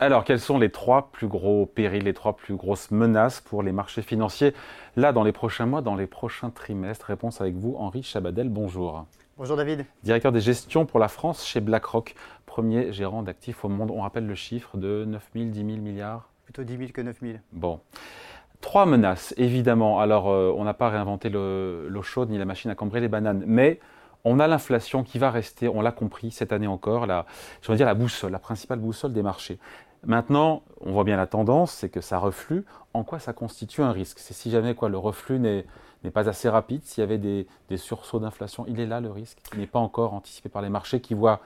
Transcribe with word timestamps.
Alors, 0.00 0.22
quels 0.22 0.38
sont 0.38 0.60
les 0.60 0.70
trois 0.70 1.10
plus 1.10 1.26
gros 1.26 1.66
périls, 1.66 2.04
les 2.04 2.14
trois 2.14 2.36
plus 2.36 2.54
grosses 2.54 2.92
menaces 2.92 3.40
pour 3.40 3.64
les 3.64 3.72
marchés 3.72 4.02
financiers 4.02 4.54
Là, 4.94 5.12
dans 5.12 5.24
les 5.24 5.32
prochains 5.32 5.66
mois, 5.66 5.82
dans 5.82 5.96
les 5.96 6.06
prochains 6.06 6.50
trimestres? 6.50 7.06
Réponse 7.06 7.40
avec 7.40 7.56
vous, 7.56 7.74
Henri 7.76 8.04
Chabadel, 8.04 8.48
bonjour. 8.48 9.06
Bonjour 9.36 9.56
David. 9.56 9.86
Directeur 10.04 10.30
des 10.30 10.40
gestions 10.40 10.86
pour 10.86 11.00
la 11.00 11.08
France 11.08 11.44
chez 11.44 11.60
BlackRock, 11.60 12.14
premier 12.46 12.92
gérant 12.92 13.24
d'actifs 13.24 13.64
au 13.64 13.68
monde. 13.68 13.90
On 13.90 14.02
rappelle 14.02 14.28
le 14.28 14.36
chiffre 14.36 14.76
de 14.76 15.04
9 15.04 15.30
000, 15.34 15.46
10 15.46 15.66
000 15.66 15.68
milliards? 15.78 16.28
Plutôt 16.44 16.62
10 16.62 16.78
000 16.78 16.90
que 16.94 17.00
9 17.00 17.16
000. 17.20 17.38
Bon. 17.50 17.80
Trois 18.60 18.86
menaces, 18.86 19.34
évidemment. 19.36 19.98
Alors, 19.98 20.30
euh, 20.30 20.54
on 20.56 20.62
n'a 20.62 20.74
pas 20.74 20.90
réinventé 20.90 21.28
l'eau 21.28 22.02
chaude 22.02 22.30
ni 22.30 22.38
la 22.38 22.44
machine 22.44 22.70
à 22.70 22.76
cambrer 22.76 23.00
les 23.00 23.08
bananes, 23.08 23.42
mais 23.46 23.80
on 24.24 24.40
a 24.40 24.46
l'inflation 24.46 25.02
qui 25.02 25.18
va 25.18 25.30
rester, 25.30 25.68
on 25.68 25.80
l'a 25.80 25.92
compris 25.92 26.30
cette 26.30 26.52
année 26.52 26.66
encore, 26.66 27.06
la, 27.06 27.24
je 27.62 27.70
veux 27.70 27.76
dire 27.76 27.86
la 27.86 27.94
boussole, 27.94 28.32
la 28.32 28.38
principale 28.38 28.78
boussole 28.78 29.12
des 29.12 29.22
marchés. 29.22 29.58
Maintenant, 30.04 30.62
on 30.80 30.92
voit 30.92 31.04
bien 31.04 31.16
la 31.16 31.26
tendance, 31.26 31.72
c'est 31.72 31.88
que 31.88 32.00
ça 32.00 32.18
reflue. 32.18 32.64
En 32.94 33.04
quoi 33.04 33.18
ça 33.18 33.32
constitue 33.32 33.82
un 33.82 33.92
risque? 33.92 34.18
C'est 34.18 34.34
si 34.34 34.50
jamais 34.50 34.74
quoi, 34.74 34.88
le 34.88 34.98
reflux 34.98 35.38
n'est 35.38 35.64
pas 36.12 36.28
assez 36.28 36.48
rapide, 36.48 36.84
s'il 36.84 37.02
y 37.02 37.04
avait 37.04 37.18
des, 37.18 37.46
sursauts 37.76 38.20
d'inflation, 38.20 38.64
il 38.68 38.80
est 38.80 38.86
là 38.86 39.00
le 39.00 39.10
risque, 39.10 39.38
qui 39.42 39.58
n'est 39.58 39.66
pas 39.66 39.78
encore 39.78 40.14
anticipé 40.14 40.48
par 40.48 40.62
les 40.62 40.68
marchés 40.68 41.00
qui 41.00 41.14
voient 41.14 41.40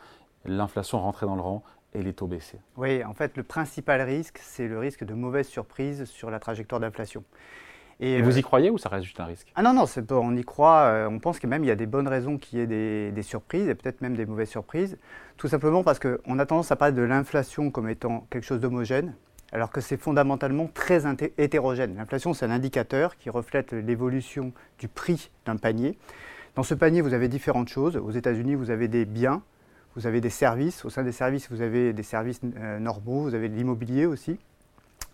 l'inflation 0.45 1.01
rentrer 1.01 1.27
dans 1.27 1.37
le 1.37 1.41
rang 1.41 1.63
et 1.95 2.03
les 2.03 2.13
taux 2.13 2.27
baisser? 2.27 2.59
Oui, 2.77 3.05
en 3.05 3.15
fait, 3.15 3.37
le 3.37 3.43
principal 3.43 4.01
risque, 4.03 4.39
c'est 4.43 4.69
le 4.69 4.79
risque 4.79 5.05
de 5.05 5.15
mauvaise 5.15 5.49
surprise 5.49 6.05
sur 6.05 6.31
la 6.31 6.39
trajectoire 6.39 6.81
d'inflation. 6.81 7.25
Et, 8.05 8.21
vous 8.21 8.37
y 8.37 8.41
euh, 8.41 8.43
croyez 8.43 8.69
ou 8.69 8.79
ça 8.79 8.89
reste 8.89 9.05
juste 9.05 9.21
un 9.21 9.27
risque? 9.27 9.53
Ah 9.55 9.63
non, 9.63 9.73
non, 9.73 9.85
on 10.11 10.37
y 10.37 10.43
croit. 10.43 10.81
Euh, 10.87 11.09
on 11.09 11.21
pense 11.21 11.39
que 11.39 11.47
même 11.47 11.63
il 11.63 11.69
y 11.69 11.71
a 11.71 11.77
des 11.77 11.87
bonnes 11.87 12.09
raisons 12.09 12.37
qu'il 12.37 12.59
y 12.59 12.63
ait 12.63 13.13
des, 13.13 13.23
surprises 13.23 13.69
et 13.69 13.77
peut-être 13.77 14.01
même 14.01 14.17
des 14.17 14.27
mauvaises 14.27 14.49
surprises. 14.49 14.99
Tout 15.37 15.47
simplement 15.47 15.85
parce 15.85 16.01
qu'on 16.01 16.39
a 16.41 16.45
tendance 16.45 16.73
à 16.73 16.77
parler 16.77 16.95
de 16.95 17.03
l'inflation 17.03 17.71
comme 17.71 17.89
étant 17.89 18.27
quelque 18.29 18.45
chose 18.45 18.59
d'homogène, 18.59 19.15
alors 19.53 19.71
que 19.71 19.81
c'est 19.81 19.97
fondamentalement 19.97 20.69
très 20.75 21.03
hétérogène. 21.39 21.95
L'inflation, 21.97 22.35
c'est 22.35 22.45
un 22.45 22.51
indicateur 22.51 23.17
qui 23.17 23.31
reflète 23.31 23.73
l'évolution 23.73 24.53
du 24.81 24.89
prix 24.89 25.31
d'un 25.47 25.57
panier. 25.57 25.97
Dans 26.57 26.65
ce 26.65 26.75
panier, 26.75 27.03
vous 27.03 27.15
avez 27.15 27.29
différentes 27.29 27.69
choses. 27.69 27.97
Aux 27.97 28.11
États-Unis, 28.11 28.57
vous 28.57 28.71
avez 28.71 28.89
des 28.89 29.05
biens, 29.05 29.43
vous 29.95 30.09
avez 30.09 30.21
des 30.21 30.29
services. 30.29 30.85
Au 30.85 30.91
sein 30.91 31.05
des 31.05 31.13
services, 31.13 31.49
vous 31.53 31.63
avez 31.63 31.93
des 31.93 32.03
services 32.03 32.41
euh, 32.57 32.81
normaux, 32.81 33.23
vous 33.23 33.35
avez 33.37 33.49
de 33.49 33.55
l'immobilier 33.55 34.07
aussi. 34.07 34.41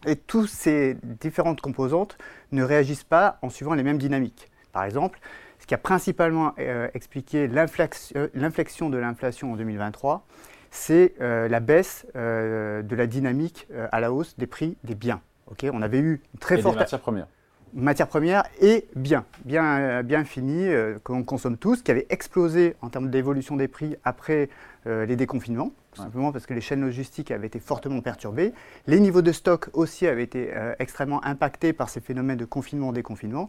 Et 0.07 0.17
toutes 0.17 0.49
ces 0.49 0.97
différentes 1.03 1.61
composantes 1.61 2.19
ne 2.53 2.63
réagissent 2.63 3.05
pas 3.05 3.39
en 3.43 3.51
suivant 3.51 3.75
les 3.75 3.83
mêmes 3.83 3.99
dynamiques. 3.99 4.51
Par 4.73 4.85
exemple, 4.85 5.19
ce 5.59 5.67
qui 5.67 5.75
a 5.75 5.79
principalement 5.79 6.55
euh, 6.59 6.89
expliqué 6.95 7.49
euh, 7.49 8.29
l'inflexion 8.35 8.91
de 8.91 8.97
l'inflation 8.97 9.53
en 9.53 9.57
2023, 9.57 10.25
c'est 10.71 11.15
euh, 11.21 11.49
la 11.49 11.61
baisse 11.61 12.07
de 12.15 12.97
la 12.97 13.07
dynamique 13.07 13.67
à 13.91 14.01
la 14.01 14.13
hausse 14.13 14.37
des 14.39 14.47
prix 14.47 14.77
des 14.85 14.95
biens. 14.95 15.21
on 15.63 15.83
avait 15.83 15.99
eu 15.99 16.21
une 16.35 16.41
très 16.41 16.59
forte. 16.59 16.77
Des 16.77 16.81
matières 16.81 17.01
premières. 17.01 17.27
Matières 17.75 18.09
premières 18.09 18.45
et 18.61 18.87
biens, 18.97 19.25
bien, 19.45 20.03
bien 20.03 20.25
finis, 20.25 20.71
qu'on 21.05 21.23
consomme 21.23 21.59
tous, 21.59 21.83
qui 21.83 21.91
avait 21.91 22.07
explosé 22.09 22.77
en 22.81 22.89
termes 22.89 23.11
d'évolution 23.11 23.57
des 23.57 23.69
prix 23.69 23.97
après 24.05 24.49
les 24.87 25.17
déconfinements 25.17 25.73
simplement 25.95 26.33
parce 26.33 26.47
que 26.47 26.55
les 26.55 26.61
chaînes 26.61 26.81
logistiques 26.81 27.31
avaient 27.31 27.47
été 27.47 27.61
fortement 27.61 28.01
perturbées. 28.01 28.53
Les 28.87 29.01
niveaux 29.01 29.23
de 29.23 29.33
stock 29.33 29.69
aussi 29.73 30.07
avaient 30.07 30.23
été 30.23 30.51
euh, 30.55 30.75
extrêmement 30.79 31.25
impactés 31.25 31.73
par 31.73 31.89
ces 31.89 32.01
phénomènes 32.01 32.39
de 32.39 32.45
confinement-déconfinement. 32.45 33.49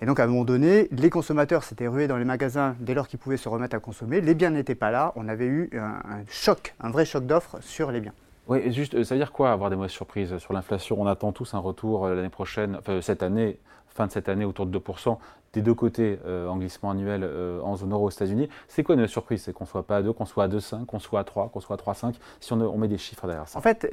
Et 0.00 0.06
donc, 0.06 0.18
à 0.18 0.24
un 0.24 0.26
moment 0.26 0.44
donné, 0.44 0.88
les 0.90 1.08
consommateurs 1.08 1.62
s'étaient 1.62 1.86
rués 1.86 2.08
dans 2.08 2.16
les 2.16 2.24
magasins 2.24 2.76
dès 2.80 2.94
lors 2.94 3.08
qu'ils 3.08 3.18
pouvaient 3.18 3.36
se 3.36 3.48
remettre 3.48 3.76
à 3.76 3.80
consommer. 3.80 4.20
Les 4.20 4.34
biens 4.34 4.50
n'étaient 4.50 4.74
pas 4.74 4.90
là. 4.90 5.12
On 5.16 5.28
avait 5.28 5.46
eu 5.46 5.70
un, 5.74 6.24
choc, 6.28 6.74
un 6.80 6.90
vrai 6.90 7.04
choc 7.04 7.26
d'offres 7.26 7.58
sur 7.60 7.92
les 7.92 8.00
biens. 8.00 8.12
Oui, 8.48 8.72
juste, 8.72 8.94
euh, 8.94 9.04
ça 9.04 9.14
veut 9.14 9.20
dire 9.20 9.32
quoi 9.32 9.52
avoir 9.52 9.70
des 9.70 9.76
mauvaises 9.76 9.92
surprises 9.92 10.36
sur 10.38 10.52
l'inflation? 10.52 11.00
On 11.00 11.06
attend 11.06 11.32
tous 11.32 11.54
un 11.54 11.58
retour 11.58 12.04
euh, 12.06 12.14
l'année 12.14 12.28
prochaine, 12.28 12.76
enfin, 12.76 13.00
cette 13.00 13.22
année, 13.22 13.58
fin 13.94 14.06
de 14.06 14.12
cette 14.12 14.28
année, 14.28 14.44
autour 14.44 14.66
de 14.66 14.78
2% 14.78 15.18
des 15.54 15.62
deux 15.62 15.74
côtés 15.74 16.18
euh, 16.26 16.48
en 16.48 16.56
glissement 16.56 16.90
annuel 16.90 17.22
euh, 17.22 17.60
en 17.62 17.76
zone 17.76 17.92
euro 17.92 18.06
aux 18.06 18.10
États-Unis. 18.10 18.48
C'est 18.68 18.82
quoi 18.82 18.96
une 18.96 19.06
surprise? 19.06 19.42
C'est 19.42 19.52
qu'on 19.52 19.66
soit 19.66 19.84
pas 19.84 19.98
à 19.98 20.02
2, 20.02 20.12
qu'on 20.12 20.26
soit 20.26 20.44
à 20.44 20.48
2,5, 20.48 20.84
qu'on 20.84 20.98
soit 20.98 21.20
à 21.20 21.24
3, 21.24 21.48
qu'on 21.48 21.60
soit 21.60 21.76
à 21.76 21.92
3,5, 21.92 22.14
si 22.40 22.52
on, 22.52 22.76
met 22.76 22.88
des 22.88 22.98
chiffres 22.98 23.26
derrière 23.26 23.48
ça. 23.48 23.58
En 23.58 23.62
fait, 23.62 23.88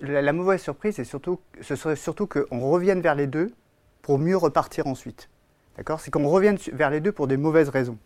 la, 0.00 0.32
mauvaise 0.32 0.60
surprise, 0.60 1.02
surtout, 1.02 1.40
ce 1.62 1.74
serait 1.74 1.96
surtout 1.96 2.26
qu'on 2.26 2.60
revienne 2.60 3.00
vers 3.00 3.14
les 3.14 3.26
deux 3.26 3.50
pour 4.02 4.18
mieux 4.18 4.36
repartir 4.36 4.86
ensuite. 4.86 5.30
D'accord? 5.76 6.00
C'est 6.00 6.10
qu'on 6.10 6.28
revienne 6.28 6.58
vers 6.72 6.90
les 6.90 7.00
deux 7.00 7.12
pour 7.12 7.26
des 7.26 7.38
mauvaises 7.38 7.70
raisons. 7.70 7.98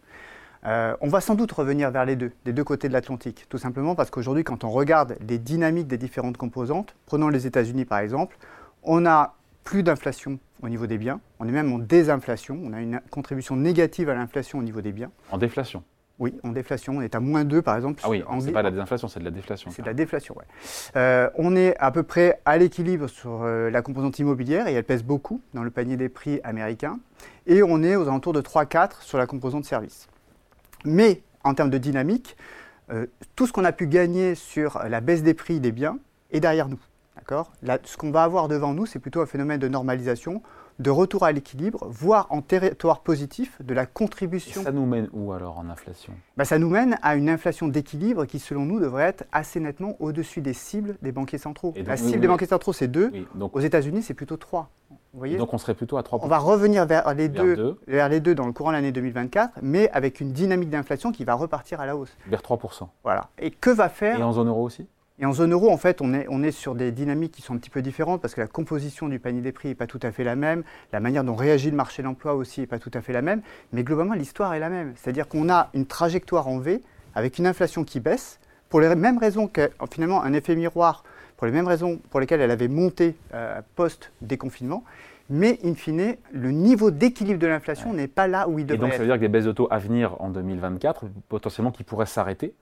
Euh, 0.66 0.96
on 1.00 1.08
va 1.08 1.20
sans 1.20 1.34
doute 1.34 1.52
revenir 1.52 1.90
vers 1.90 2.06
les 2.06 2.16
deux, 2.16 2.32
des 2.44 2.52
deux 2.52 2.64
côtés 2.64 2.88
de 2.88 2.94
l'Atlantique, 2.94 3.46
tout 3.50 3.58
simplement 3.58 3.94
parce 3.94 4.10
qu'aujourd'hui, 4.10 4.44
quand 4.44 4.64
on 4.64 4.70
regarde 4.70 5.16
les 5.28 5.38
dynamiques 5.38 5.88
des 5.88 5.98
différentes 5.98 6.38
composantes, 6.38 6.94
prenons 7.04 7.28
les 7.28 7.46
États-Unis 7.46 7.84
par 7.84 7.98
exemple, 7.98 8.38
on 8.82 9.04
a 9.04 9.34
plus 9.64 9.82
d'inflation 9.82 10.38
au 10.62 10.68
niveau 10.68 10.86
des 10.86 10.98
biens. 10.98 11.20
On 11.40 11.48
est 11.48 11.52
même 11.52 11.72
en 11.72 11.78
désinflation. 11.78 12.60
On 12.62 12.72
a 12.72 12.80
une 12.80 13.00
contribution 13.10 13.56
négative 13.56 14.08
à 14.08 14.14
l'inflation 14.14 14.58
au 14.58 14.62
niveau 14.62 14.80
des 14.80 14.92
biens. 14.92 15.10
En 15.30 15.38
déflation 15.38 15.82
oui, 16.20 16.34
en 16.44 16.52
déflation. 16.52 16.98
On 16.98 17.00
est 17.00 17.14
à 17.14 17.20
moins 17.20 17.44
2 17.44 17.62
par 17.62 17.76
exemple. 17.76 18.00
Ah 18.04 18.08
oui, 18.08 18.22
c'est 18.40 18.52
pas 18.52 18.62
la 18.62 18.70
désinflation, 18.70 19.08
c'est 19.08 19.18
de 19.18 19.24
la 19.24 19.30
déflation. 19.30 19.70
C'est 19.72 19.82
de 19.82 19.86
la 19.86 19.94
déflation, 19.94 20.36
oui. 20.38 20.44
Euh, 20.96 21.28
on 21.36 21.56
est 21.56 21.76
à 21.78 21.90
peu 21.90 22.02
près 22.02 22.40
à 22.44 22.56
l'équilibre 22.56 23.08
sur 23.08 23.42
euh, 23.42 23.68
la 23.70 23.82
composante 23.82 24.18
immobilière 24.18 24.68
et 24.68 24.74
elle 24.74 24.84
pèse 24.84 25.02
beaucoup 25.02 25.40
dans 25.54 25.64
le 25.64 25.70
panier 25.70 25.96
des 25.96 26.08
prix 26.08 26.40
américains. 26.44 27.00
Et 27.46 27.62
on 27.62 27.82
est 27.82 27.96
aux 27.96 28.06
alentours 28.06 28.32
de 28.32 28.40
3-4 28.40 29.00
sur 29.02 29.18
la 29.18 29.26
composante 29.26 29.64
service. 29.64 30.08
Mais 30.84 31.22
en 31.42 31.54
termes 31.54 31.70
de 31.70 31.78
dynamique, 31.78 32.36
euh, 32.92 33.06
tout 33.34 33.46
ce 33.46 33.52
qu'on 33.52 33.64
a 33.64 33.72
pu 33.72 33.86
gagner 33.86 34.34
sur 34.34 34.80
la 34.88 35.00
baisse 35.00 35.22
des 35.22 35.34
prix 35.34 35.58
des 35.58 35.72
biens 35.72 35.98
est 36.30 36.40
derrière 36.40 36.68
nous. 36.68 36.80
Ce 37.84 37.96
qu'on 37.96 38.10
va 38.10 38.22
avoir 38.24 38.48
devant 38.48 38.74
nous, 38.74 38.86
c'est 38.86 38.98
plutôt 38.98 39.20
un 39.20 39.26
phénomène 39.26 39.60
de 39.60 39.68
normalisation, 39.68 40.42
de 40.78 40.90
retour 40.90 41.24
à 41.24 41.32
l'équilibre, 41.32 41.86
voire 41.88 42.26
en 42.30 42.42
territoire 42.42 43.00
positif 43.00 43.60
de 43.62 43.74
la 43.74 43.86
contribution. 43.86 44.62
ça 44.62 44.72
nous 44.72 44.86
mène 44.86 45.08
où 45.12 45.32
alors 45.32 45.58
en 45.58 45.68
inflation? 45.68 46.12
Bah, 46.36 46.44
Ça 46.44 46.58
nous 46.58 46.68
mène 46.68 46.98
à 47.02 47.14
une 47.14 47.28
inflation 47.28 47.68
d'équilibre 47.68 48.24
qui, 48.26 48.38
selon 48.38 48.64
nous, 48.64 48.80
devrait 48.80 49.04
être 49.04 49.24
assez 49.32 49.60
nettement 49.60 49.96
au-dessus 50.00 50.40
des 50.40 50.52
cibles 50.52 50.96
des 51.00 51.12
banquiers 51.12 51.38
centraux. 51.38 51.74
la 51.86 51.96
cible 51.96 52.20
des 52.20 52.28
banquiers 52.28 52.46
centraux, 52.46 52.72
c'est 52.72 52.88
2. 52.88 53.12
Aux 53.52 53.60
États-Unis, 53.60 54.02
c'est 54.02 54.14
plutôt 54.14 54.36
3. 54.36 54.68
Vous 54.90 55.18
voyez? 55.18 55.36
Donc 55.36 55.54
on 55.54 55.58
serait 55.58 55.74
plutôt 55.74 55.96
à 55.96 56.02
3 56.02 56.18
On 56.22 56.26
va 56.26 56.38
revenir 56.38 56.86
vers 56.86 57.14
les, 57.14 57.28
deux, 57.28 57.78
vers 57.86 58.08
les 58.08 58.18
deux 58.18 58.34
dans 58.34 58.46
le 58.46 58.52
courant 58.52 58.70
de 58.70 58.76
l'année 58.76 58.90
2024, 58.90 59.60
mais 59.62 59.88
avec 59.90 60.20
une 60.20 60.32
dynamique 60.32 60.70
d'inflation 60.70 61.12
qui 61.12 61.24
va 61.24 61.34
repartir 61.34 61.80
à 61.80 61.86
la 61.86 61.96
hausse. 61.96 62.16
Vers 62.26 62.40
3%. 62.40 62.88
Voilà. 63.04 63.28
Et 63.38 63.52
que 63.52 63.70
va 63.70 63.88
faire. 63.88 64.18
Et 64.18 64.22
en 64.24 64.32
zone 64.32 64.48
euro 64.48 64.64
aussi? 64.64 64.88
Et 65.20 65.26
en 65.26 65.32
zone 65.32 65.52
euro, 65.52 65.70
en 65.70 65.76
fait, 65.76 66.00
on 66.00 66.12
est, 66.12 66.26
on 66.28 66.42
est 66.42 66.50
sur 66.50 66.74
des 66.74 66.90
dynamiques 66.90 67.30
qui 67.30 67.42
sont 67.42 67.54
un 67.54 67.58
petit 67.58 67.70
peu 67.70 67.82
différentes 67.82 68.20
parce 68.20 68.34
que 68.34 68.40
la 68.40 68.48
composition 68.48 69.08
du 69.08 69.20
panier 69.20 69.42
des 69.42 69.52
prix 69.52 69.68
n'est 69.68 69.76
pas 69.76 69.86
tout 69.86 70.00
à 70.02 70.10
fait 70.10 70.24
la 70.24 70.34
même, 70.34 70.64
la 70.92 70.98
manière 70.98 71.22
dont 71.22 71.36
réagit 71.36 71.70
le 71.70 71.76
marché 71.76 72.02
de 72.02 72.08
l'emploi 72.08 72.34
aussi 72.34 72.60
n'est 72.60 72.66
pas 72.66 72.80
tout 72.80 72.90
à 72.94 73.00
fait 73.00 73.12
la 73.12 73.22
même, 73.22 73.40
mais 73.72 73.84
globalement, 73.84 74.14
l'histoire 74.14 74.54
est 74.54 74.58
la 74.58 74.70
même. 74.70 74.92
C'est-à-dire 74.96 75.28
qu'on 75.28 75.48
a 75.48 75.70
une 75.72 75.86
trajectoire 75.86 76.48
en 76.48 76.58
V 76.58 76.80
avec 77.14 77.38
une 77.38 77.46
inflation 77.46 77.84
qui 77.84 78.00
baisse 78.00 78.40
pour 78.68 78.80
les 78.80 78.92
mêmes 78.96 79.18
raisons 79.18 79.46
que 79.46 79.70
finalement 79.92 80.20
un 80.20 80.32
effet 80.32 80.56
miroir, 80.56 81.04
pour 81.36 81.46
les 81.46 81.52
mêmes 81.52 81.68
raisons 81.68 82.00
pour 82.10 82.18
lesquelles 82.18 82.40
elle 82.40 82.50
avait 82.50 82.66
monté 82.66 83.14
euh, 83.34 83.60
post-déconfinement. 83.76 84.82
Mais 85.30 85.60
in 85.64 85.74
fine, 85.74 86.16
le 86.32 86.50
niveau 86.50 86.90
d'équilibre 86.90 87.38
de 87.38 87.46
l'inflation 87.46 87.92
n'est 87.92 88.08
pas 88.08 88.26
là 88.26 88.48
où 88.48 88.58
il 88.58 88.66
devrait 88.66 88.74
être. 88.74 88.82
Et 88.82 88.90
donc 88.90 88.92
ça 88.94 88.98
veut 88.98 89.06
dire 89.06 89.14
que 89.14 89.20
des 89.20 89.28
baisses 89.28 89.44
de 89.44 89.52
taux 89.52 89.68
à 89.70 89.78
venir 89.78 90.20
en 90.20 90.28
2024, 90.28 91.04
potentiellement 91.28 91.70
qui 91.70 91.84
pourraient 91.84 92.04
s'arrêter 92.04 92.52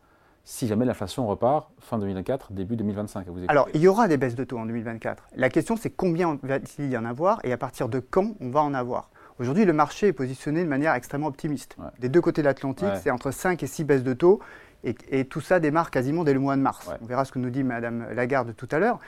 si 0.44 0.66
jamais 0.66 0.84
l'inflation 0.84 1.26
repart 1.26 1.70
fin 1.78 1.98
2024, 1.98 2.52
début 2.52 2.76
2025 2.76 3.26
vous 3.28 3.40
Alors, 3.48 3.68
il 3.74 3.80
y 3.80 3.88
aura 3.88 4.08
des 4.08 4.16
baisses 4.16 4.34
de 4.34 4.44
taux 4.44 4.58
en 4.58 4.66
2024. 4.66 5.28
La 5.36 5.48
question, 5.50 5.76
c'est 5.76 5.90
combien 5.90 6.38
va-t-il 6.42 6.90
y 6.90 6.96
en 6.96 7.04
avoir 7.04 7.38
et 7.44 7.52
à 7.52 7.56
partir 7.56 7.88
de 7.88 8.00
quand 8.00 8.34
on 8.40 8.50
va 8.50 8.60
en 8.62 8.74
avoir 8.74 9.10
Aujourd'hui, 9.38 9.64
le 9.64 9.72
marché 9.72 10.08
est 10.08 10.12
positionné 10.12 10.62
de 10.62 10.68
manière 10.68 10.94
extrêmement 10.94 11.28
optimiste. 11.28 11.76
Des 11.98 12.08
deux 12.08 12.20
côtés 12.20 12.42
de 12.42 12.46
l'Atlantique, 12.46 12.88
c'est 13.02 13.10
entre 13.10 13.30
5 13.30 13.62
et 13.62 13.66
6 13.66 13.84
baisses 13.84 14.02
de 14.02 14.12
taux 14.12 14.40
et, 14.84 15.24
tout 15.24 15.40
ça 15.40 15.60
démarre 15.60 15.90
quasiment 15.90 16.24
dès 16.24 16.34
le 16.34 16.40
mois 16.40 16.56
de 16.56 16.60
mars. 16.60 16.90
On 17.00 17.06
verra 17.06 17.24
ce 17.24 17.32
que 17.32 17.38
nous 17.38 17.50
dit 17.50 17.62
Mme 17.62 18.12
Lagarde 18.12 18.54
tout 18.56 18.68
à 18.70 18.78
l'heure. 18.78 18.98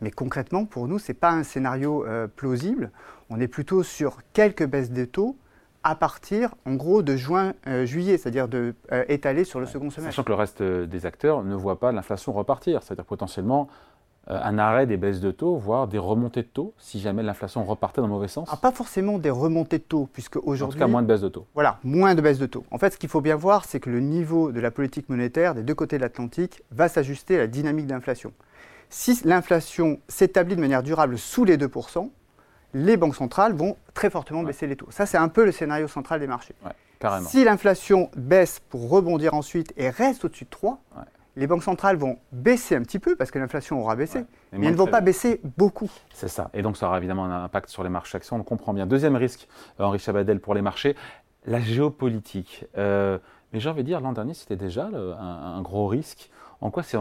Mais 0.00 0.10
concrètement, 0.10 0.64
pour 0.64 0.88
nous, 0.88 0.98
ce 0.98 1.12
n'est 1.12 1.18
pas 1.18 1.30
un 1.30 1.42
scénario 1.42 2.04
euh, 2.06 2.26
plausible. 2.26 2.90
On 3.28 3.40
est 3.40 3.48
plutôt 3.48 3.82
sur 3.82 4.18
quelques 4.32 4.66
baisses 4.66 4.90
de 4.90 5.04
taux 5.04 5.36
à 5.82 5.94
partir, 5.94 6.54
en 6.66 6.74
gros, 6.74 7.02
de 7.02 7.16
juin-juillet, 7.16 8.14
euh, 8.14 8.18
c'est-à-dire 8.18 8.48
de 8.48 8.74
euh, 8.92 9.04
étaler 9.08 9.44
sur 9.44 9.60
le 9.60 9.66
second 9.66 9.90
semestre. 9.90 10.12
Sachant 10.12 10.24
que 10.24 10.28
le 10.28 10.34
reste 10.34 10.62
des 10.62 11.06
acteurs 11.06 11.42
ne 11.42 11.54
voit 11.54 11.80
pas 11.80 11.92
l'inflation 11.92 12.32
repartir, 12.32 12.82
c'est-à-dire 12.82 13.04
potentiellement 13.04 13.68
euh, 14.28 14.38
un 14.42 14.58
arrêt 14.58 14.86
des 14.86 14.98
baisses 14.98 15.20
de 15.20 15.30
taux, 15.30 15.56
voire 15.56 15.88
des 15.88 15.96
remontées 15.96 16.42
de 16.42 16.48
taux, 16.48 16.74
si 16.76 17.00
jamais 17.00 17.22
l'inflation 17.22 17.64
repartait 17.64 18.02
dans 18.02 18.06
le 18.06 18.12
mauvais 18.12 18.28
sens 18.28 18.48
ah, 18.52 18.56
Pas 18.56 18.72
forcément 18.72 19.18
des 19.18 19.30
remontées 19.30 19.78
de 19.78 19.84
taux, 19.84 20.08
puisque 20.12 20.36
aujourd'hui... 20.36 20.64
En 20.64 20.68
tout 20.68 20.78
cas, 20.78 20.86
moins 20.86 21.02
de 21.02 21.06
baisses 21.06 21.22
de 21.22 21.28
taux. 21.28 21.46
Voilà, 21.54 21.78
moins 21.82 22.14
de 22.14 22.20
baisses 22.20 22.38
de 22.38 22.46
taux. 22.46 22.64
En 22.70 22.78
fait, 22.78 22.92
ce 22.92 22.98
qu'il 22.98 23.08
faut 23.08 23.22
bien 23.22 23.36
voir, 23.36 23.64
c'est 23.64 23.80
que 23.80 23.88
le 23.88 24.00
niveau 24.00 24.52
de 24.52 24.60
la 24.60 24.70
politique 24.70 25.08
monétaire 25.08 25.54
des 25.54 25.62
deux 25.62 25.74
côtés 25.74 25.96
de 25.96 26.02
l'Atlantique 26.02 26.62
va 26.70 26.88
s'ajuster 26.88 27.36
à 27.36 27.38
la 27.38 27.46
dynamique 27.46 27.86
d'inflation. 27.86 28.32
Si 28.90 29.18
l'inflation 29.24 30.00
s'établit 30.08 30.56
de 30.56 30.60
manière 30.60 30.82
durable 30.82 31.16
sous 31.16 31.44
les 31.44 31.56
2%, 31.56 32.10
les 32.74 32.96
banques 32.96 33.16
centrales 33.16 33.52
vont 33.52 33.76
très 33.94 34.10
fortement 34.10 34.42
baisser 34.42 34.66
les 34.66 34.76
taux. 34.76 34.88
Ça, 34.90 35.06
c'est 35.06 35.18
un 35.18 35.28
peu 35.28 35.44
le 35.44 35.52
scénario 35.52 35.88
central 35.88 36.20
des 36.20 36.26
marchés. 36.26 36.54
si 37.26 37.44
l'inflation 37.44 38.10
baisse 38.16 38.60
pour 38.68 38.88
rebondir 38.88 39.34
ensuite 39.34 39.72
et 39.76 39.90
reste 39.90 40.24
au-dessus 40.24 40.44
de 40.44 40.50
3, 40.50 40.78
les 41.36 41.46
banques 41.46 41.62
centrales 41.62 41.96
vont 41.96 42.18
baisser 42.32 42.76
un 42.76 42.82
petit 42.82 42.98
peu 42.98 43.16
parce 43.16 43.30
que 43.30 43.38
l'inflation 43.38 43.80
aura 43.80 43.96
baissé, 43.96 44.24
mais, 44.52 44.66
elles 44.66 44.72
ne 44.72 44.78
vont 44.78 44.86
pas 44.86 45.00
baisser 45.00 45.40
beaucoup. 45.56 45.90
C'est 46.12 46.28
ça. 46.28 46.50
Et 46.54 46.62
donc 46.62 46.76
ça 46.76 46.86
aura 46.86 46.98
évidemment 46.98 47.24
un 47.24 47.44
impact 47.44 47.68
sur 47.68 47.82
les 47.82 47.88
marchés 47.88 48.16
actions, 48.16 48.36
on 48.36 48.38
le 48.38 48.44
comprend 48.44 48.74
bien. 48.74 48.86
Deuxième 48.86 49.16
risque, 49.16 49.48
euh, 49.78 49.84
Henri 49.84 49.98
Chabadel, 49.98 50.40
pour 50.40 50.54
les 50.54 50.62
marchés, 50.62 50.96
la 51.46 51.60
géopolitique. 51.60 52.66
Euh, 52.76 53.18
mais 53.52 53.60
j'ai 53.60 53.68
envie 53.68 53.82
de 53.82 53.86
dire, 53.86 54.00
l'an 54.00 54.12
dernier, 54.12 54.34
c'était 54.34 54.56
déjà 54.56 54.84
un, 54.86 55.60
gros 55.62 55.86
risque. 55.86 56.30
En 56.60 56.70
quoi 56.70 56.82
c'est 56.82 56.96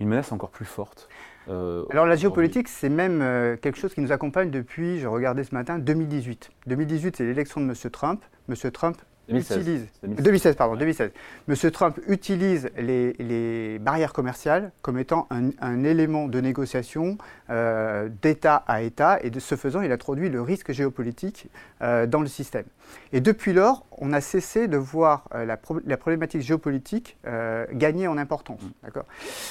une 0.00 0.08
menace 0.08 0.32
encore 0.32 0.50
plus 0.50 0.64
forte 0.64 1.08
euh, 1.48 1.84
Alors 1.90 2.06
la 2.06 2.16
géopolitique, 2.16 2.68
c'est 2.68 2.88
même 2.88 3.20
quelque 3.60 3.78
chose 3.78 3.94
qui 3.94 4.00
nous 4.00 4.12
accompagne 4.12 4.50
depuis, 4.50 5.00
je 5.00 5.06
regardais 5.06 5.44
ce 5.44 5.54
matin, 5.54 5.78
2018. 5.78 6.50
2018, 6.66 7.16
c'est 7.16 7.24
l'élection 7.24 7.60
de 7.60 7.66
M. 7.66 7.90
Trump. 7.90 8.22
M. 8.48 8.70
Trump 8.70 8.96
2016. 9.28 9.58
Utilise, 9.58 9.86
2016. 10.02 10.56
pardon, 10.56 10.76
2016. 10.76 11.10
Monsieur 11.48 11.70
Trump 11.70 11.98
utilise 12.08 12.70
les, 12.78 13.78
barrières 13.80 14.12
commerciales 14.12 14.72
comme 14.82 14.98
étant 14.98 15.28
un, 15.30 15.84
élément 15.84 16.28
de 16.28 16.40
négociation 16.40 17.18
euh, 17.50 18.08
d'État 18.22 18.64
à 18.66 18.82
État, 18.82 19.18
et 19.22 19.30
de 19.30 19.40
ce 19.40 19.54
faisant, 19.54 19.82
il 19.82 19.92
introduit 19.92 20.28
le 20.28 20.40
risque 20.40 20.72
géopolitique 20.72 21.48
euh, 21.82 22.06
dans 22.06 22.20
le 22.20 22.26
système. 22.26 22.64
Et 23.12 23.20
depuis 23.20 23.52
lors, 23.52 23.84
on 23.98 24.12
a 24.12 24.20
cessé 24.20 24.66
de 24.66 24.76
voir 24.76 25.24
euh, 25.34 25.44
la, 25.44 25.96
problématique 25.96 26.40
géopolitique 26.40 27.18
gagner 27.72 28.08
en 28.08 28.16
importance. 28.16 28.62
Mm. 28.62 28.70
D'accord? 28.84 29.04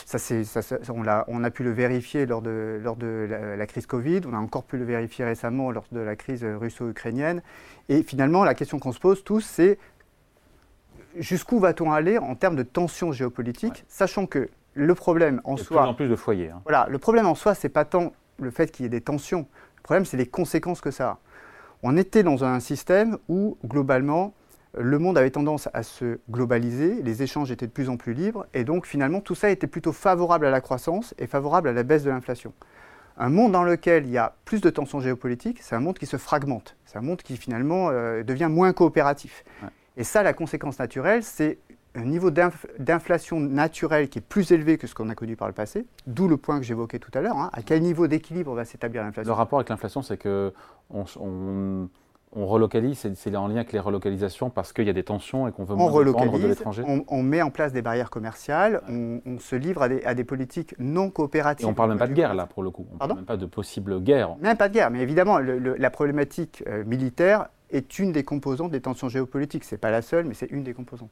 Ça, 0.06 0.18
ça, 0.18 0.62
on, 0.90 1.08
a, 1.08 1.26
on, 1.28 1.44
a, 1.44 1.52
pu 1.52 1.64
le 1.64 1.72
vérifier 1.72 2.26
lors 2.26 2.42
de, 2.42 2.80
lors 2.84 2.96
de 2.96 3.28
la, 3.30 3.56
la, 3.56 3.68
crise 3.68 3.86
Covid, 3.86 4.22
on 4.28 4.34
a 4.34 4.38
encore 4.38 4.64
pu 4.64 4.78
le 4.78 4.86
vérifier 4.86 5.26
récemment 5.26 5.72
lors 5.72 5.86
de 5.92 6.00
la 6.00 6.16
crise 6.16 6.44
russo-ukrainienne. 6.44 7.42
Et 7.90 8.04
finalement, 8.04 8.44
la 8.44 8.54
question 8.54 8.80
qu'on 8.80 8.92
se 8.92 9.00
pose 9.00 9.24
tous, 9.24 9.42
c'est 9.42 9.67
jusqu'où 11.18 11.60
va-t-on 11.60 11.92
aller 11.92 12.18
en 12.18 12.36
termes 12.36 12.56
de 12.56 12.64
tension 12.64 13.12
géopolitique, 13.12 13.86
sachant 13.88 14.26
que 14.26 14.50
le 14.74 14.96
problème 14.96 15.42
en 15.44 15.58
soi. 15.58 15.82
Plus 15.82 15.90
en 15.90 15.94
plus 15.94 16.08
de 16.08 16.16
foyers. 16.16 16.52
Hein. 16.52 16.62
Voilà, 16.64 16.88
le 16.90 16.98
problème 17.00 17.26
en 17.26 17.36
soi, 17.36 17.56
c'est 17.56 17.70
pas 17.70 17.86
tant 17.86 18.14
le 18.40 18.52
fait 18.52 18.72
qu'il 18.72 18.84
y 18.84 18.86
ait 18.86 18.90
des 18.90 19.02
tensions. 19.02 19.48
Le 19.78 19.82
problème, 19.82 20.06
c'est 20.06 20.18
les 20.18 20.28
conséquences 20.28 20.82
que 20.82 20.92
ça 20.92 21.10
a. 21.10 21.18
On 21.84 21.98
était 21.98 22.24
dans 22.24 22.44
un 22.44 22.60
système 22.60 23.18
où, 23.28 23.58
globalement, 23.66 24.34
le 24.78 25.00
monde 25.00 25.18
avait 25.18 25.32
tendance 25.32 25.70
à 25.74 25.84
se 25.84 26.20
globaliser, 26.30 27.02
les 27.02 27.24
échanges 27.24 27.52
étaient 27.52 27.68
de 27.68 27.72
plus 27.72 27.90
en 27.90 27.98
plus 27.98 28.14
libres, 28.14 28.46
et 28.54 28.64
donc 28.64 28.86
finalement, 28.86 29.22
tout 29.22 29.36
ça 29.36 29.50
était 29.50 29.68
plutôt 29.68 29.92
favorable 29.92 30.46
à 30.46 30.52
la 30.52 30.62
croissance 30.62 31.16
et 31.18 31.28
favorable 31.28 31.70
à 31.70 31.74
la 31.74 31.84
baisse 31.84 32.04
de 32.04 32.10
l'inflation. 32.10 32.54
Un 33.20 33.30
monde 33.30 33.52
dans 33.52 33.64
lequel 33.64 34.06
il 34.06 34.12
y 34.12 34.18
a 34.18 34.36
plus 34.46 34.62
de 34.62 34.70
tensions 34.70 35.00
géopolitiques, 35.00 35.60
c'est 35.62 35.76
un 35.76 35.80
monde 35.80 35.98
qui 35.98 36.06
se 36.06 36.18
fragmente. 36.18 36.76
C'est 36.86 36.98
un 36.98 37.02
monde 37.02 37.22
qui 37.22 37.36
finalement 37.36 37.90
euh, 37.90 38.24
devient 38.24 38.50
moins 38.50 38.74
coopératif. 38.74 39.44
Et 39.98 40.04
ça, 40.04 40.22
la 40.22 40.34
conséquence 40.34 40.78
naturelle, 40.78 41.24
c'est 41.24 41.58
un 41.96 42.06
niveau 42.06 42.30
d'inflation 42.30 43.40
naturelle 43.40 44.08
qui 44.10 44.20
est 44.20 44.22
plus 44.22 44.52
élevé 44.52 44.78
que 44.78 44.86
ce 44.86 44.94
qu'on 44.94 45.10
a 45.10 45.16
connu 45.16 45.36
par 45.36 45.48
le 45.48 45.54
passé, 45.56 45.88
d'où 46.06 46.28
le 46.28 46.38
point 46.38 46.60
que 46.60 46.66
j'évoquais 46.66 47.00
tout 47.00 47.10
à 47.16 47.22
l'heure. 47.22 47.38
Hein. 47.38 47.50
à 47.54 47.64
quel 47.64 47.82
niveau 47.82 48.06
d'équilibre 48.06 48.54
va 48.54 48.66
s'établir 48.66 49.02
l'inflation? 49.02 49.32
Le 49.32 49.36
rapport 49.36 49.58
avec 49.58 49.70
l'inflation, 49.70 50.04
c'est 50.04 50.18
que 50.18 50.54
on 50.92 51.06
on 51.20 51.90
relocalise, 52.36 53.10
c'est 53.16 53.36
en 53.36 53.48
lien 53.48 53.56
avec 53.58 53.72
les 53.74 53.80
relocalisations 53.80 54.50
parce 54.50 54.74
qu'il 54.74 54.86
y 54.86 54.90
a 54.90 54.94
des 54.94 55.04
tensions 55.04 55.48
et 55.48 55.52
qu'on 55.52 55.64
veut 55.64 55.76
moins 55.76 55.90
vendre 55.90 56.40
de 56.40 56.48
l'étranger 56.48 56.84
on, 56.86 57.24
met 57.24 57.42
en 57.42 57.50
place 57.50 57.72
des 57.74 57.82
barrières 57.82 58.10
commerciales, 58.10 58.82
on, 58.90 59.40
se 59.40 59.56
livre 59.56 59.82
à 59.82 60.16
des, 60.16 60.24
politiques 60.24 60.76
non 60.80 61.10
coopératives. 61.10 61.66
Et 61.66 61.68
on 61.68 61.72
ne 61.72 61.76
parle 61.76 61.90
même 61.90 61.98
pas 61.98 62.08
de 62.08 62.14
guerre 62.14 62.36
là 62.36 62.46
pour 62.46 62.64
le 62.64 62.70
coup, 62.70 62.86
on 62.90 62.94
ne 62.94 63.00
parle 63.00 63.16
même 63.16 63.26
pas 63.26 63.38
de 63.38 63.46
possible 63.46 64.02
guerre. 64.02 64.36
Même 64.42 64.58
pas 64.58 64.68
de 64.68 64.74
guerre, 64.74 64.92
mais 64.92 65.02
évidemment 65.02 65.40
la 65.40 65.90
problématique 65.90 66.64
euh, 66.68 66.84
militaire 66.86 67.48
est 67.72 68.00
une 68.00 68.12
des 68.12 68.24
composantes 68.24 68.72
des 68.72 68.82
tensions 68.82 69.10
géopolitiques. 69.10 69.64
Ce 69.64 69.76
n'est 69.76 69.80
pas 69.80 69.92
la 69.92 70.02
seule, 70.02 70.26
mais 70.26 70.34
c'est 70.34 70.50
une 70.52 70.64
des 70.64 70.74
composantes. 70.74 71.12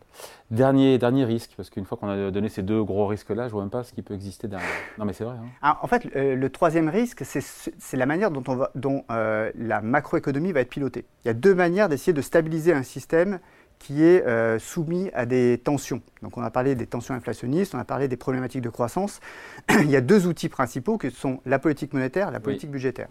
Dernier, 0.51 0.97
dernier 0.97 1.25
risque, 1.25 1.51
parce 1.57 1.69
qu'une 1.69 1.85
fois 1.85 1.97
qu'on 1.97 2.07
a 2.07 2.31
donné 2.31 2.49
ces 2.49 2.63
deux 2.63 2.83
gros 2.83 3.07
risques-là, 3.07 3.43
je 3.43 3.47
ne 3.47 3.51
vois 3.51 3.61
même 3.61 3.69
pas 3.69 3.83
ce 3.83 3.93
qui 3.93 4.01
peut 4.01 4.13
exister 4.13 4.47
derrière. 4.47 4.67
Non, 4.97 5.05
mais 5.05 5.13
c'est 5.13 5.23
vrai. 5.23 5.35
Hein. 5.35 5.47
Ah, 5.61 5.79
en 5.81 5.87
fait, 5.87 6.07
euh, 6.15 6.35
le 6.35 6.49
troisième 6.49 6.89
risque, 6.89 7.23
c'est 7.25 7.97
la 7.97 8.05
manière 8.05 8.31
dont, 8.31 8.43
on 8.47 8.55
va, 8.55 8.71
dont 8.75 9.03
euh, 9.11 9.51
la 9.55 9.81
macroéconomie 9.81 10.51
va 10.51 10.61
être 10.61 10.69
pilotée. 10.69 11.05
Il 11.23 11.27
y 11.27 11.31
a 11.31 11.33
deux 11.33 11.55
manières 11.55 11.89
d'essayer 11.89 12.13
de 12.13 12.21
stabiliser 12.21 12.73
un 12.73 12.83
système 12.83 13.39
qui 13.79 14.03
est 14.03 14.25
euh, 14.25 14.57
soumis 14.57 15.09
à 15.13 15.25
des 15.25 15.59
tensions. 15.63 16.01
Donc 16.21 16.37
on 16.37 16.41
a 16.41 16.49
parlé 16.49 16.75
des 16.75 16.87
tensions 16.87 17.13
inflationnistes, 17.13 17.75
on 17.75 17.79
a 17.79 17.85
parlé 17.85 18.07
des 18.07 18.17
problématiques 18.17 18.61
de 18.61 18.69
croissance. 18.69 19.19
Il 19.69 19.89
y 19.89 19.95
a 19.95 20.01
deux 20.01 20.27
outils 20.27 20.49
principaux 20.49 20.97
qui 20.97 21.11
sont 21.11 21.41
la 21.45 21.59
politique 21.59 21.93
monétaire 21.93 22.29
et 22.29 22.31
la 22.31 22.39
politique 22.39 22.71
budgétaire. 22.71 23.09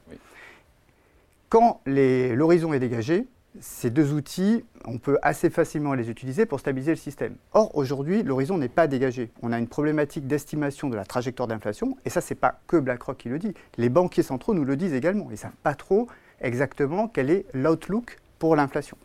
Quand 1.48 1.80
l'horizon 1.86 2.72
est 2.72 2.80
dégagé, 2.80 3.26
ces 3.60 3.90
deux 3.90 4.12
outils, 4.12 4.64
on 4.84 4.98
peut 4.98 5.18
assez 5.22 5.48
facilement 5.48 5.94
les 5.94 6.10
utiliser 6.10 6.44
pour 6.44 6.60
stabiliser 6.60 6.92
le 6.92 6.96
système. 6.96 7.36
Or, 7.52 7.76
aujourd'hui, 7.76 8.22
l'horizon 8.22 8.58
n'est 8.58 8.68
pas 8.68 8.86
dégagé. 8.86 9.30
On 9.42 9.52
a 9.52 9.58
une 9.58 9.68
problématique 9.68 10.26
d'estimation 10.26 10.88
de 10.88 10.96
la 10.96 11.04
trajectoire 11.04 11.46
d'inflation, 11.46 11.96
et 12.04 12.10
ça, 12.10 12.20
ce 12.20 12.34
n'est 12.34 12.38
pas 12.38 12.60
que 12.66 12.76
BlackRock 12.76 13.16
qui 13.16 13.28
le 13.28 13.38
dit. 13.38 13.54
Les 13.76 13.88
banquiers 13.88 14.22
centraux 14.22 14.54
nous 14.54 14.64
le 14.64 14.76
disent 14.76 14.94
également. 14.94 15.26
Ils 15.28 15.32
ne 15.32 15.36
savent 15.36 15.52
pas 15.62 15.74
trop 15.74 16.08
exactement 16.40 17.06
quel 17.08 17.30
est 17.30 17.46
l'outlook 17.54 18.18
pour 18.38 18.56
l'inflation. 18.56 18.96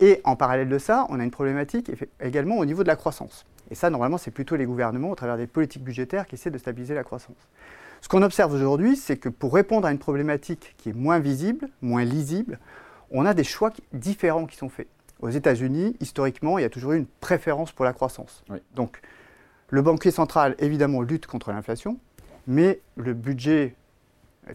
Et 0.00 0.20
en 0.24 0.36
parallèle 0.36 0.68
de 0.68 0.78
ça, 0.78 1.06
on 1.08 1.20
a 1.20 1.24
une 1.24 1.30
problématique 1.30 1.90
également 2.20 2.58
au 2.58 2.64
niveau 2.64 2.82
de 2.82 2.88
la 2.88 2.96
croissance. 2.96 3.46
Et 3.70 3.74
ça, 3.74 3.90
normalement, 3.90 4.18
c'est 4.18 4.30
plutôt 4.30 4.56
les 4.56 4.66
gouvernements, 4.66 5.10
au 5.10 5.14
travers 5.14 5.36
des 5.36 5.46
politiques 5.46 5.84
budgétaires, 5.84 6.26
qui 6.26 6.34
essaient 6.34 6.50
de 6.50 6.58
stabiliser 6.58 6.94
la 6.94 7.04
croissance. 7.04 7.36
Ce 8.00 8.08
qu'on 8.08 8.22
observe 8.22 8.52
aujourd'hui, 8.52 8.96
c'est 8.96 9.16
que 9.16 9.28
pour 9.28 9.54
répondre 9.54 9.86
à 9.86 9.92
une 9.92 9.98
problématique 9.98 10.74
qui 10.78 10.90
est 10.90 10.94
moins 10.94 11.18
visible, 11.18 11.68
moins 11.82 12.04
lisible, 12.04 12.58
on 13.10 13.26
a 13.26 13.34
des 13.34 13.44
choix 13.44 13.70
différents 13.92 14.46
qui 14.46 14.56
sont 14.56 14.68
faits. 14.68 14.88
Aux 15.20 15.30
États-Unis, 15.30 15.96
historiquement, 16.00 16.58
il 16.58 16.62
y 16.62 16.64
a 16.64 16.70
toujours 16.70 16.92
eu 16.92 16.98
une 16.98 17.06
préférence 17.06 17.72
pour 17.72 17.84
la 17.84 17.92
croissance. 17.92 18.44
Donc, 18.74 19.00
le 19.70 19.82
banquier 19.82 20.10
central, 20.10 20.54
évidemment, 20.58 21.02
lutte 21.02 21.26
contre 21.26 21.50
l'inflation, 21.50 21.98
mais 22.46 22.80
le 22.96 23.14
budget 23.14 23.74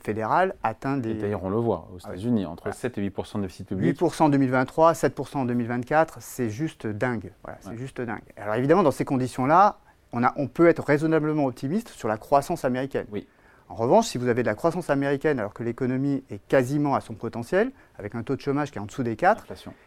fédéral 0.02 0.56
atteint 0.64 0.98
des. 0.98 1.14
D'ailleurs, 1.14 1.44
on 1.44 1.50
le 1.50 1.58
voit 1.58 1.88
aux 1.94 2.00
États-Unis, 2.00 2.46
entre 2.46 2.74
7 2.74 2.98
et 2.98 3.02
8 3.02 3.14
de 3.36 3.42
déficit 3.42 3.68
public. 3.68 4.00
8 4.00 4.22
en 4.22 4.30
2023, 4.30 4.94
7 4.94 5.20
en 5.36 5.46
2024, 5.46 6.18
c'est 6.22 6.50
juste 6.50 6.88
dingue. 6.88 7.32
c'est 7.60 7.78
juste 7.78 8.02
dingue. 8.02 8.24
Alors 8.38 8.56
évidemment, 8.56 8.84
dans 8.84 8.92
ces 8.92 9.06
conditions-là, 9.06 9.78
on, 10.14 10.22
on 10.36 10.48
peut 10.48 10.68
être 10.68 10.84
raisonnablement 10.84 11.46
optimiste 11.46 11.90
sur 11.90 12.08
la 12.08 12.18
croissance 12.18 12.66
américaine. 12.66 13.06
Oui. 13.12 13.28
En 13.70 13.76
revanche, 13.76 14.08
si 14.08 14.18
vous 14.18 14.28
avez 14.28 14.44
de 14.44 14.48
la 14.48 14.56
croissance 14.56 14.90
américaine 14.90 15.40
alors 15.40 15.54
que 15.54 15.64
l'économie 15.64 16.24
est 16.30 16.40
quasiment 16.48 16.96
à 16.96 17.02
son 17.02 17.14
potentiel, 17.14 17.72
avec 17.98 18.14
un 18.16 18.24
taux 18.24 18.36
de 18.36 18.42
chômage 18.42 18.72
qui 18.72 18.78
est 18.78 18.82
en 18.82 18.86
dessous 18.86 19.04
des 19.04 19.16
4, 19.16 19.46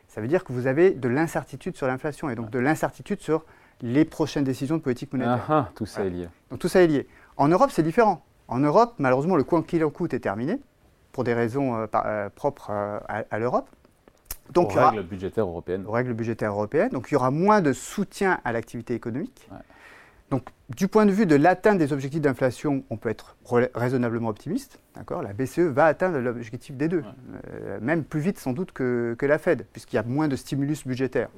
ça 0.08 0.20
veut 0.20 0.28
dire 0.28 0.44
que 0.44 0.52
vous 0.52 0.66
avez 0.66 0.90
de 0.90 1.08
l'incertitude 1.08 1.76
sur 1.76 1.86
l'inflation 1.86 2.30
et 2.30 2.34
donc 2.34 2.50
de 2.50 2.58
l'incertitude 2.58 3.20
sur 3.20 3.44
les 3.82 4.04
prochaines 4.04 4.44
décisions 4.44 4.76
de 4.76 4.82
politique 4.82 5.12
monétaire. 5.12 5.44
Ah, 5.48 5.66
ah, 5.68 5.72
tout 5.74 5.86
ça 5.86 6.04
est 6.04 6.10
lié. 6.10 6.28
Donc 6.50 6.58
tout 6.58 6.68
ça 6.68 6.82
est 6.82 6.86
lié. 6.86 7.06
En 7.36 7.48
Europe, 7.48 7.70
c'est 7.72 7.82
différent. 7.82 8.24
En 8.48 8.58
Europe, 8.58 8.94
malheureusement, 8.98 9.36
le 9.36 9.44
coin 9.44 9.62
qu'il 9.62 9.84
en 9.84 9.90
coûte 9.90 10.14
est 10.14 10.20
terminé 10.20 10.58
pour 11.12 11.24
des 11.24 11.34
raisons 11.34 11.76
euh, 11.76 11.86
euh, 11.94 12.28
propres 12.34 12.70
euh, 12.70 12.98
à, 13.08 13.38
l'Europe. 13.38 13.68
Donc, 14.50 14.76
aux 14.76 14.78
règles 14.78 15.02
budgétaires 15.02 15.46
européennes. 15.46 15.84
Aux 15.86 15.92
règles 15.92 16.12
budgétaires 16.12 16.52
européennes. 16.52 16.90
Donc 16.90 17.08
il 17.10 17.14
y 17.14 17.16
aura 17.16 17.30
moins 17.30 17.60
de 17.60 17.72
soutien 17.72 18.38
à 18.44 18.52
l'activité 18.52 18.94
économique. 18.94 19.48
Donc, 20.30 20.48
du 20.70 20.88
point 20.88 21.06
de 21.06 21.12
vue 21.12 21.26
de 21.26 21.36
l'atteinte 21.36 21.78
des 21.78 21.92
objectifs 21.92 22.20
d'inflation, 22.20 22.82
on 22.90 22.96
peut 22.96 23.08
être 23.08 23.36
raisonnablement 23.74 24.28
optimiste. 24.28 24.80
La 25.22 25.32
BCE 25.32 25.60
va 25.60 25.86
atteindre 25.86 26.18
l'objectif 26.18 26.76
des 26.76 26.88
deux, 26.88 27.04
euh, 27.52 27.78
même 27.80 28.02
plus 28.02 28.20
vite 28.20 28.38
sans 28.38 28.52
doute 28.52 28.72
que, 28.72 29.16
la 29.20 29.38
Fed, 29.38 29.66
puisqu'il 29.72 29.96
y 29.96 29.98
a 30.00 30.02
moins 30.02 30.26
de 30.26 30.34
stimulus 30.34 30.84
budgétaire. 30.84 31.28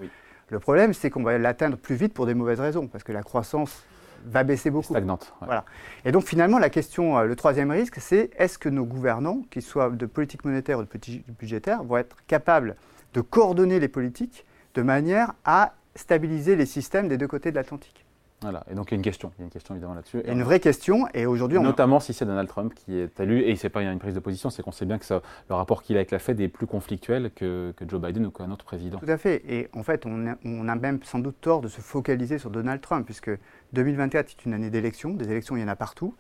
Le 0.51 0.59
problème, 0.59 0.95
c'est 0.95 1.11
qu'on 1.11 1.23
va 1.23 1.37
l'atteindre 1.37 1.77
plus 1.77 1.97
vite 1.97 2.15
pour 2.15 2.25
des 2.25 2.33
mauvaises 2.33 2.61
raisons, 2.61 2.87
parce 2.87 3.05
que 3.05 3.13
la 3.13 3.23
croissance 3.23 3.85
va 4.25 4.43
baisser 4.43 4.71
beaucoup. 4.71 4.95
Stagnante. 4.95 5.35
Voilà. 5.43 5.65
Et 6.05 6.13
donc 6.13 6.25
finalement, 6.25 6.59
la 6.59 6.71
question, 6.71 7.19
euh, 7.19 7.25
le 7.25 7.37
troisième 7.37 7.71
risque, 7.71 7.99
c'est 8.01 8.31
est-ce 8.37 8.59
que 8.59 8.69
nos 8.69 8.85
gouvernants, 8.85 9.43
qu'ils 9.51 9.63
soient 9.63 9.91
de 9.91 10.07
politique 10.07 10.45
monétaire 10.45 10.79
ou 10.79 10.83
de 10.83 10.89
politique 10.89 11.25
budgétaire, 11.39 11.85
vont 11.85 11.99
être 11.99 12.17
capables 12.27 12.77
de 13.15 13.21
coordonner 13.21 13.79
les 13.81 13.89
politiques 13.89 14.45
de 14.75 14.83
manière 14.83 15.35
à 15.45 15.75
stabiliser 15.95 16.57
les 16.57 16.67
systèmes 16.67 17.09
des 17.09 17.19
deux 17.19 17.29
côtés 17.29 17.51
de 17.51 17.57
l'Atlantique? 17.57 18.05
Voilà, 18.41 18.63
et 18.71 18.75
donc 18.75 18.87
il 18.89 18.91
y 18.93 18.95
a 18.95 18.99
une 18.99 19.03
question, 19.03 19.33
il 19.37 19.41
y 19.41 19.43
a 19.43 19.45
une 19.47 19.51
question 19.51 19.75
évidemment 19.75 19.95
là-dessus. 19.95 20.23
Une 20.25 20.45
vraie 20.45 20.61
question, 20.61 21.09
et 21.13 21.27
aujourd'hui... 21.27 21.59
Notamment 21.59 21.99
si 21.99 22.13
c'est 22.13 22.25
Donald 22.25 22.49
Trump 22.49 22.73
qui 22.73 22.97
est 22.97 23.19
élu, 23.19 23.43
et 23.43 23.57
c'est 23.57 23.69
pas 23.69 23.83
une 23.83 23.99
prise 23.99 24.15
de 24.15 24.21
position, 24.21 24.49
c'est 24.49 24.63
qu'on 24.63 24.71
sait 24.71 24.87
bien 24.87 24.99
que 24.99 25.05
ça, 25.05 25.23
le 25.49 25.55
rapport 25.57 25.83
qu'il 25.83 25.97
a 25.97 25.99
avec 25.99 26.13
la 26.13 26.21
Fed 26.21 26.41
est 26.41 26.47
plus 26.47 26.69
conflictuel 26.69 27.33
que, 27.35 27.75
que 27.77 27.89
Joe 27.89 28.01
Biden 28.01 28.27
ou 28.27 28.31
qu'un 28.31 28.51
autre 28.53 28.65
président. 28.65 28.99
Tout 28.99 29.11
à 29.11 29.19
fait, 29.19 29.43
et 29.49 29.69
en 29.73 29.83
fait 29.83 30.07
on 30.07 30.29
a, 30.29 30.37
on 30.45 30.69
a, 30.69 30.77
même 30.77 31.01
sans 31.03 31.19
doute 31.19 31.35
tort 31.41 31.61
de 31.61 31.69
se 31.69 31.81
focaliser 31.81 32.39
sur 32.39 32.51
Donald 32.51 32.81
Trump, 32.81 33.05
puisque 33.05 33.31
2024 33.73 34.31
est 34.31 34.45
une 34.45 34.55
année 34.55 34.71
d'élections, 34.71 35.11
des 35.11 35.29
élections 35.31 35.57
il 35.57 35.63
y 35.63 35.65
en 35.65 35.69
a 35.69 35.77
partout. 35.77 36.15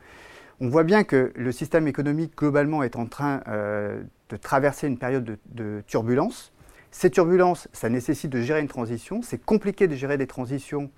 On 0.60 0.68
voit 0.68 0.82
bien 0.82 1.04
que 1.04 1.32
le 1.36 1.52
système 1.52 1.86
économique 1.86 2.36
globalement 2.36 2.82
est 2.82 2.96
en 2.96 3.06
train 3.06 3.42
euh, 3.46 4.02
de 4.28 4.36
traverser 4.36 4.88
une 4.88 4.98
période 4.98 5.22
de, 5.22 5.38
de 5.52 5.84
turbulence. 5.86 6.52
Ces 6.90 7.10
turbulences, 7.10 7.68
ça 7.72 7.88
nécessite 7.88 8.32
de 8.32 8.40
gérer 8.40 8.60
une 8.60 8.66
transition, 8.66 9.22
c'est 9.22 9.38
compliqué 9.38 9.86
de 9.86 9.94
gérer 9.94 10.18
des 10.18 10.26
transitions 10.26 10.90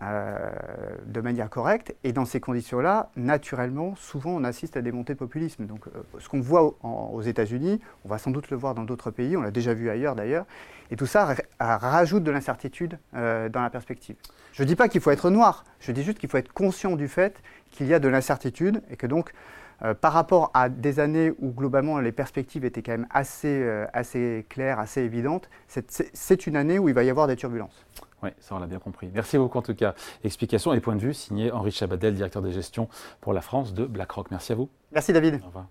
de 0.00 1.20
manière 1.20 1.50
correcte. 1.50 1.94
Et 2.04 2.12
dans 2.12 2.24
ces 2.24 2.40
conditions-là, 2.40 3.10
naturellement, 3.16 3.94
souvent 3.96 4.30
on 4.30 4.44
assiste 4.44 4.76
à 4.76 4.82
des 4.82 4.92
montées 4.92 5.14
populisme. 5.14 5.66
Donc 5.66 5.86
ce 6.18 6.28
qu'on 6.28 6.40
voit 6.40 6.74
aux 6.82 7.22
États-Unis, 7.22 7.80
on 8.04 8.08
va 8.08 8.18
sans 8.18 8.30
doute 8.30 8.50
le 8.50 8.56
voir 8.56 8.74
dans 8.74 8.84
d'autres 8.84 9.10
pays, 9.10 9.36
on 9.36 9.42
l'a 9.42 9.50
déjà 9.50 9.74
vu 9.74 9.90
ailleurs 9.90 10.14
d'ailleurs, 10.14 10.46
et 10.90 10.96
tout 10.96 11.06
ça 11.06 11.34
rajoute 11.58 12.22
de 12.22 12.30
l'incertitude 12.30 12.98
dans 13.12 13.50
la 13.54 13.70
perspective. 13.70 14.16
Je 14.52 14.62
ne 14.62 14.68
dis 14.68 14.76
pas 14.76 14.88
qu'il 14.88 15.00
faut 15.00 15.10
être 15.10 15.30
noir, 15.30 15.64
je 15.80 15.92
dis 15.92 16.02
juste 16.02 16.18
qu'il 16.18 16.28
faut 16.28 16.38
être 16.38 16.52
conscient 16.52 16.96
du 16.96 17.08
fait 17.08 17.42
qu'il 17.70 17.86
y 17.86 17.94
a 17.94 17.98
de 17.98 18.08
l'incertitude 18.08 18.82
et 18.90 18.96
que 18.96 19.06
donc 19.06 19.32
euh, 19.84 19.94
par 19.94 20.12
rapport 20.12 20.50
à 20.54 20.68
des 20.68 20.98
années 20.98 21.32
où 21.38 21.50
globalement 21.50 22.00
les 22.00 22.10
perspectives 22.10 22.64
étaient 22.64 22.82
quand 22.82 22.92
même 22.92 23.06
assez, 23.10 23.62
euh, 23.62 23.86
assez 23.92 24.44
claires, 24.48 24.80
assez 24.80 25.02
évidentes, 25.02 25.48
c'est 25.68 26.46
une 26.46 26.56
année 26.56 26.78
où 26.80 26.88
il 26.88 26.94
va 26.94 27.04
y 27.04 27.10
avoir 27.10 27.28
des 27.28 27.36
turbulences. 27.36 27.86
Oui, 28.22 28.30
ça 28.40 28.54
on 28.54 28.58
l'a 28.58 28.66
bien 28.66 28.78
compris. 28.78 29.10
Merci 29.14 29.38
beaucoup 29.38 29.58
en 29.58 29.62
tout 29.62 29.74
cas. 29.74 29.94
Explication 30.24 30.72
et 30.72 30.80
point 30.80 30.96
de 30.96 31.00
vue 31.00 31.14
signé 31.14 31.52
Henri 31.52 31.70
Chabadel, 31.70 32.14
directeur 32.14 32.42
de 32.42 32.50
gestion 32.50 32.88
pour 33.20 33.32
la 33.32 33.40
France 33.40 33.74
de 33.74 33.84
BlackRock. 33.84 34.30
Merci 34.30 34.52
à 34.52 34.54
vous. 34.56 34.68
Merci 34.92 35.12
David. 35.12 35.40
Au 35.42 35.46
revoir. 35.46 35.66